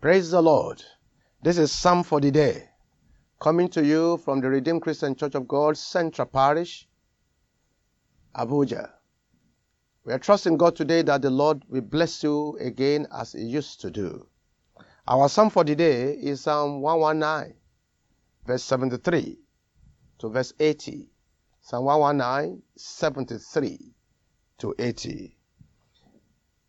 [0.00, 0.80] Praise the Lord.
[1.42, 2.68] This is Psalm for the day,
[3.40, 6.86] coming to you from the Redeemed Christian Church of God, Central Parish,
[8.32, 8.92] Abuja.
[10.04, 13.80] We are trusting God today that the Lord will bless you again as He used
[13.80, 14.28] to do.
[15.08, 17.56] Our Psalm for the day is Psalm 119,
[18.46, 19.40] verse 73
[20.20, 21.10] to verse 80.
[21.60, 23.94] Psalm 119, 73
[24.58, 25.36] to 80.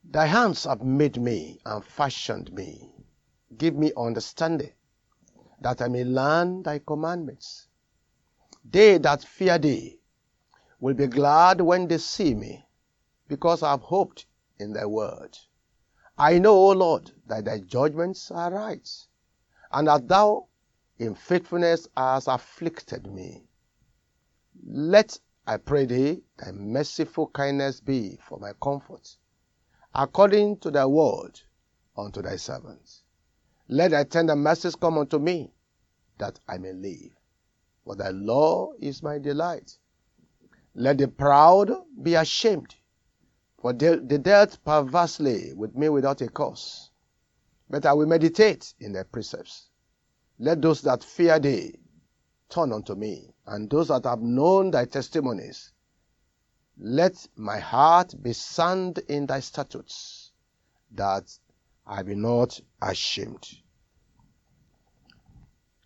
[0.04, 2.92] Thy hands have made me and fashioned me.
[3.58, 4.74] Give me understanding,
[5.62, 7.68] that I may learn thy commandments.
[8.64, 10.00] They that fear thee
[10.80, 12.66] will be glad when they see me,
[13.28, 14.28] because I have hoped
[14.60, 15.38] in thy word.
[16.18, 18.88] I know, O Lord, that thy judgments are right,
[19.72, 20.48] and that thou
[20.98, 23.48] in faithfulness hast afflicted me.
[24.66, 29.16] Let, I pray thee, thy merciful kindness be for my comfort,
[29.96, 31.40] according to thy word
[31.98, 33.04] unto thy servants.
[33.72, 35.54] Let thy tender mercies come unto me,
[36.18, 37.12] that I may live.
[37.86, 39.78] For thy law is my delight.
[40.74, 41.72] Let the proud
[42.02, 42.74] be ashamed,
[43.62, 46.90] for they, they dealt perversely with me without a cause.
[47.70, 49.70] But I will meditate in thy precepts.
[50.40, 51.80] Let those that fear thee
[52.50, 55.74] turn unto me, and those that have known thy testimonies.
[56.80, 60.32] Let my heart be sound in thy statutes,
[60.92, 61.38] that
[61.92, 63.50] I be not ashamed.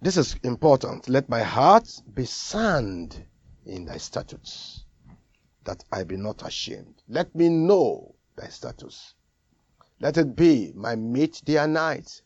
[0.02, 1.08] This is important.
[1.08, 3.26] Let my heart be sound
[3.66, 4.84] in thy statutes,
[5.64, 7.02] that I be not ashamed.
[7.08, 9.16] Let me know thy statutes.
[10.02, 12.22] Let it be my meat day and night.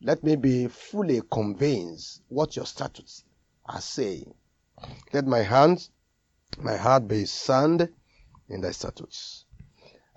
[0.00, 3.24] Let me be fully convinced what your statutes
[3.66, 4.32] are saying.
[5.12, 5.90] Let my hands,
[6.56, 7.88] my heart be sound
[8.48, 9.44] in thy statutes.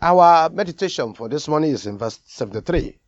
[0.05, 2.99] Our meditation for this morning is in verse 73.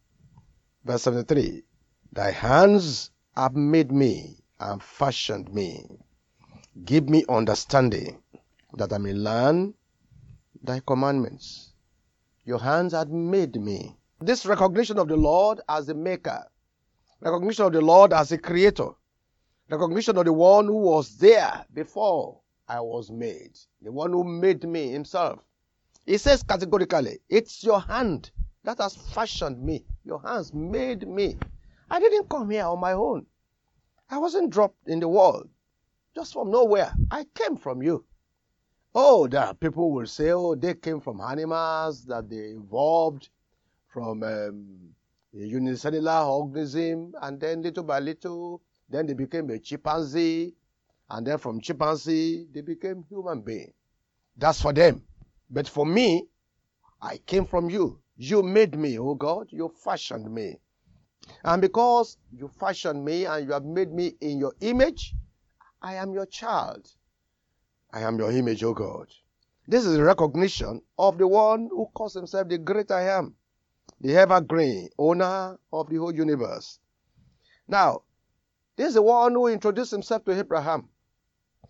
[0.86, 1.66] Verse 73.
[2.14, 5.86] Thy hands have made me and fashioned me.
[6.86, 8.24] Give me understanding
[8.78, 9.74] that I may learn
[10.64, 11.74] thy commandments.
[12.46, 13.98] Your hands had made me.
[14.22, 16.46] This recognition of the Lord as the maker,
[17.20, 18.92] recognition of the Lord as the creator,
[19.70, 22.40] recognition of the one who was there before
[22.70, 25.40] I was made, the one who made me himself.
[26.06, 28.32] He says categorically, It's your hand
[28.64, 29.86] that has fashioned me.
[30.04, 31.38] Your hands made me.
[31.90, 33.26] I didn't come here on my own.
[34.10, 35.50] I wasn't dropped in the world
[36.16, 36.94] just from nowhere.
[37.12, 38.06] I came from you.
[38.94, 43.30] Oh, there are people will say, oh, they came from animals, that they evolved
[43.88, 44.66] from um,
[45.34, 50.54] a unicellular organism, and then little by little, then they became a chimpanzee,
[51.10, 53.74] and then from chimpanzee, they became human being.
[54.38, 55.04] That's for them.
[55.50, 56.28] But for me,
[57.02, 58.00] I came from you.
[58.18, 59.48] You made me, oh God.
[59.52, 60.60] You fashioned me.
[61.44, 65.16] And because you fashioned me and you have made me in your image,
[65.82, 66.88] I am your child.
[67.92, 69.08] I am your image, O God.
[69.68, 73.36] This is a recognition of the one who calls himself the great I am,
[74.02, 76.80] the evergreen owner of the whole universe.
[77.68, 78.02] Now,
[78.76, 80.90] this is the one who introduced himself to Abraham.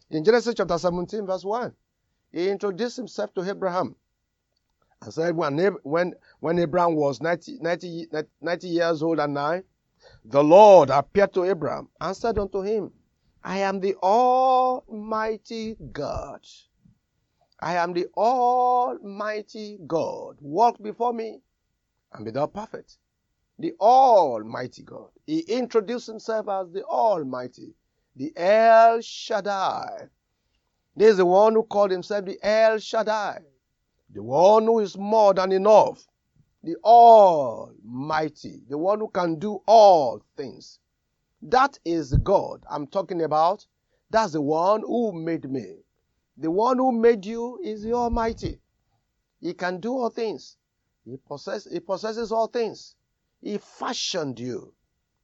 [0.09, 1.73] In Genesis chapter 17, verse 1,
[2.35, 3.95] he introduced himself to Abraham
[5.01, 8.07] and said, when, when, when Abraham was 90, 90,
[8.41, 9.63] 90 years old and nine,
[10.25, 12.91] the Lord appeared to Abraham and said unto him,
[13.41, 16.45] I am the Almighty God.
[17.61, 20.35] I am the Almighty God.
[20.41, 21.39] Walk before me
[22.11, 22.97] and be thou perfect.
[23.59, 25.07] The Almighty God.
[25.25, 27.75] He introduced himself as the Almighty,
[28.17, 30.09] the El Shaddai.
[30.95, 33.41] This is the one who called himself the El Shaddai,
[34.13, 36.07] the one who is more than enough,
[36.63, 40.79] the Almighty, the one who can do all things.
[41.41, 43.67] That is God I'm talking about.
[44.09, 45.83] That's the one who made me.
[46.37, 48.59] The one who made you is the Almighty.
[49.41, 50.57] He can do all things.
[51.03, 52.95] He, possess, he possesses all things.
[53.41, 54.73] He fashioned you.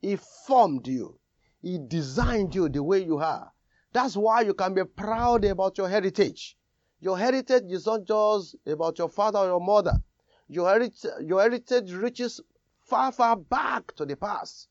[0.01, 1.17] He formed you.
[1.61, 3.51] He designed you the way you are.
[3.93, 6.57] That's why you can be proud about your heritage.
[7.01, 10.01] Your heritage is not just about your father or your mother.
[10.47, 12.39] Your heritage, your heritage reaches
[12.79, 14.67] far, far back to the past.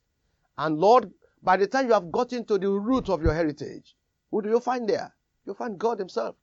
[0.56, 1.10] And Lord,
[1.42, 3.94] by the time you have gotten to the root of your heritage,
[4.30, 5.12] who do you find there?
[5.46, 6.36] You find God Himself.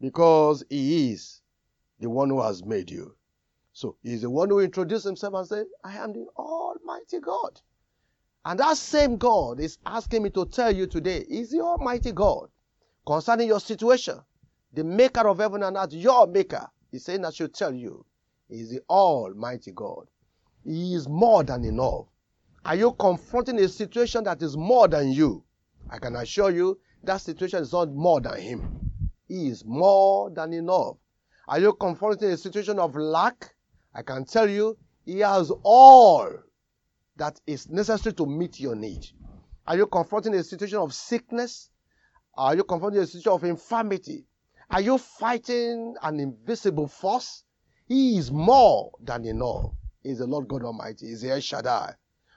[0.00, 1.40] Because He is
[1.98, 3.16] the one who has made you.
[3.72, 7.60] So He's the one who introduced Himself and said, I am the Almighty God.
[8.46, 12.48] And that same God is asking me to tell you today, is the Almighty God
[13.04, 14.20] concerning your situation,
[14.72, 16.64] the maker of heaven and earth, your maker.
[16.92, 18.06] He's saying I should tell you,
[18.48, 20.06] is the Almighty God.
[20.62, 22.06] He is more than enough.
[22.64, 25.42] Are you confronting a situation that is more than you?
[25.90, 28.90] I can assure you that situation is not more than him.
[29.26, 30.98] He is more than enough.
[31.48, 33.56] Are you confronting a situation of lack?
[33.92, 36.30] I can tell you, he has all
[37.16, 39.06] that is necessary to meet your need.
[39.66, 41.70] Are you confronting a situation of sickness?
[42.34, 44.26] Are you confronting a situation of infirmity?
[44.70, 47.44] Are you fighting an invisible force?
[47.86, 49.72] He is more than enough.
[50.02, 51.06] He is the Lord God Almighty.
[51.06, 51.94] He is El Shaddai.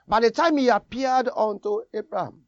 [0.08, 2.42] By the time he appeared unto Abraham,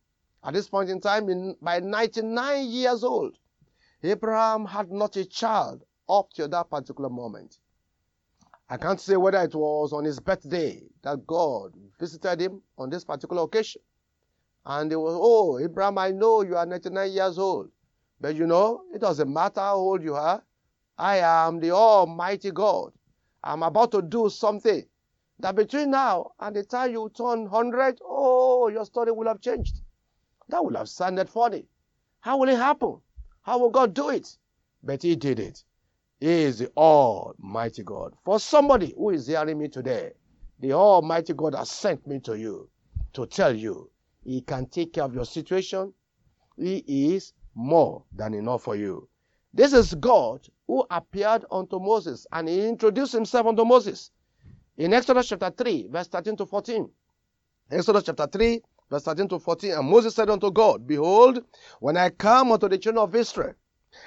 [0.45, 3.39] at this point in time, in, by 99 years old,
[4.03, 7.59] Abraham had not a child up to that particular moment.
[8.73, 13.05] I can't say whether it was on his birthday that God visited him on this
[13.05, 13.83] particular occasion.
[14.65, 17.71] And it was, oh, Abraham, I know you are 99 years old.
[18.19, 20.43] But you know, it doesn't matter how old you are.
[20.97, 22.93] I am the Almighty God.
[23.45, 24.87] I'm about to do something
[25.41, 29.83] that between now and the time you turn 100, oh, your story will have changed.
[30.49, 31.67] That would have sounded funny.
[32.21, 33.03] How will it happen?
[33.43, 34.35] How will God do it?
[34.83, 35.63] But He did it.
[36.23, 38.15] He is the Almighty God.
[38.25, 40.13] For somebody who is hearing me today,
[40.61, 42.71] the Almighty God has sent me to you
[43.15, 43.91] to tell you
[44.23, 45.93] He can take care of your situation.
[46.57, 49.09] He is more than enough for you.
[49.53, 54.13] This is God who appeared unto Moses and he introduced himself unto Moses
[54.77, 56.89] in Exodus chapter 3, verse 13 to 14.
[57.69, 59.73] Exodus chapter 3, verse 13 to 14.
[59.73, 61.45] And Moses said unto God, Behold,
[61.81, 63.55] when I come unto the children of Israel,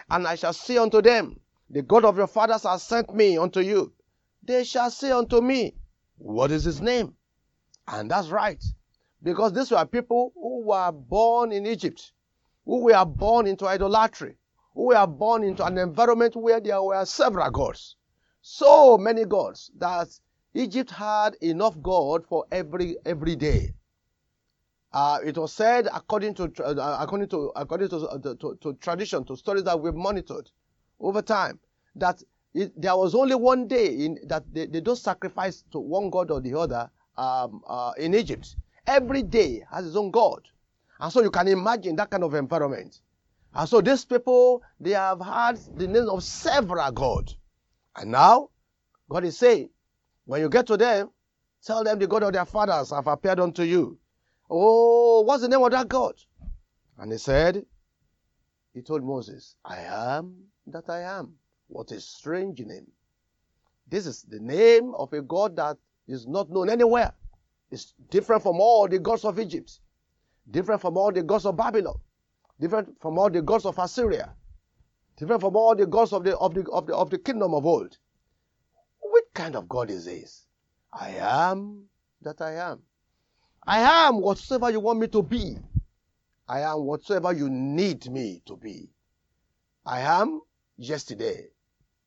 [0.09, 1.41] and I shall say unto them,
[1.75, 3.91] The God of your fathers has sent me unto you,
[4.41, 5.75] they shall say unto me,
[6.17, 7.17] What is his name?
[7.85, 8.63] And that's right.
[9.21, 12.13] Because these were people who were born in Egypt,
[12.63, 14.37] who were born into idolatry,
[14.73, 17.97] who were born into an environment where there were several gods.
[18.39, 20.07] So many gods that
[20.53, 23.73] Egypt had enough God for every every day.
[24.93, 29.25] Uh, it was said according to uh, according to according to, uh, to, to, tradition,
[29.25, 30.49] to stories that we've monitored
[30.99, 31.59] over time,
[31.95, 32.21] that
[32.53, 36.31] it, there was only one day in that they, they don't sacrifice to one god
[36.31, 38.55] or the other um, uh, in Egypt.
[38.87, 40.47] Every day has its own god,
[40.99, 42.99] and so you can imagine that kind of environment.
[43.53, 47.37] And so these people they have had the name of several gods,
[47.95, 48.49] and now
[49.09, 49.69] God is saying,
[50.25, 51.09] when you get to them,
[51.63, 53.97] tell them the God of their fathers have appeared unto you.
[54.49, 56.15] Oh, what's the name of that God?
[56.97, 57.65] And he said,
[58.73, 60.35] He told Moses, I am
[60.67, 61.35] that I am.
[61.75, 62.87] What a strange name.
[63.89, 65.75] This is the name of a God that
[66.07, 67.11] is not known anywhere.
[67.69, 69.81] It's different from all the gods of Egypt,
[70.49, 71.99] different from all the gods of Babylon,
[72.61, 74.33] different from all the gods of Assyria,
[75.17, 77.65] different from all the gods of the, of the, of the, of the kingdom of
[77.65, 77.97] old.
[79.01, 80.45] What kind of God is this?
[80.93, 81.89] I am
[82.21, 82.83] that I am.
[83.67, 85.57] I am whatsoever you want me to be.
[86.47, 88.91] I am whatsoever you need me to be.
[89.85, 90.39] I am
[90.77, 91.49] yesterday.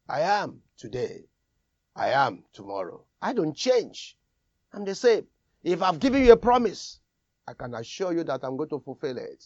[0.09, 1.25] I am today.
[1.95, 3.05] I am tomorrow.
[3.21, 4.17] I don't change.
[4.73, 5.27] I'm the same.
[5.63, 7.01] If I've given you a promise,
[7.47, 9.45] I can assure you that I'm going to fulfill it.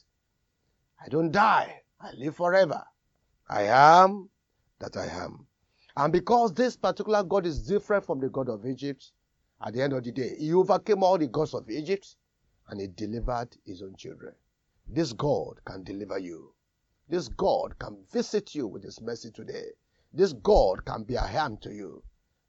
[1.04, 1.82] I don't die.
[2.00, 2.84] I live forever.
[3.48, 4.28] I am
[4.78, 5.46] that I am.
[5.96, 9.12] And because this particular God is different from the God of Egypt,
[9.64, 12.16] at the end of the day, he overcame all the gods of Egypt
[12.68, 14.34] and he delivered his own children.
[14.88, 16.54] This God can deliver you.
[17.08, 19.72] This God can visit you with his mercy today.
[20.12, 22.02] This God can be a hand to you.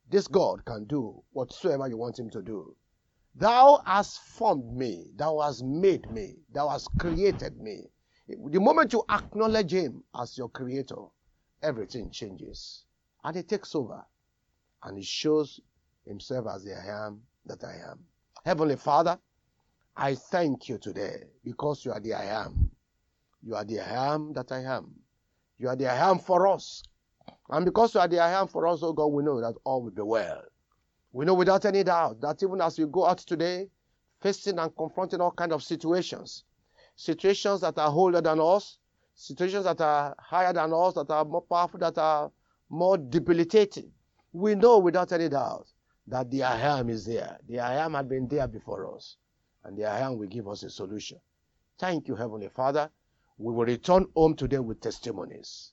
[0.09, 2.75] This God can do whatsoever you want him to do.
[3.35, 5.07] Thou hast formed me.
[5.15, 6.35] Thou hast made me.
[6.53, 7.89] Thou hast created me.
[8.27, 11.05] The moment you acknowledge him as your creator,
[11.61, 12.83] everything changes.
[13.23, 14.05] And he takes over.
[14.83, 15.59] And he shows
[16.05, 17.99] himself as the I am that I am.
[18.45, 19.17] Heavenly Father,
[19.95, 22.71] I thank you today because you are the I am.
[23.41, 24.93] You are the I am that I am.
[25.57, 26.83] You are the I am for us.
[27.49, 29.83] And because you are the I am for us, oh God, we know that all
[29.83, 30.41] will be well.
[31.11, 33.69] We know without any doubt that even as we go out today,
[34.21, 36.43] facing and confronting all kinds of situations,
[36.95, 38.79] situations that are older than us,
[39.15, 42.31] situations that are higher than us, that are more powerful, that are
[42.69, 43.91] more debilitating,
[44.31, 45.67] we know without any doubt
[46.07, 47.37] that the I am is there.
[47.47, 49.17] The I am had been there before us.
[49.63, 51.19] And the I am will give us a solution.
[51.77, 52.89] Thank you, Heavenly Father.
[53.37, 55.72] We will return home today with testimonies.